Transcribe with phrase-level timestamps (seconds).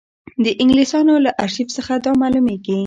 [0.43, 2.77] د انګلیسیانو له ارشیف څخه دا معلومېږي.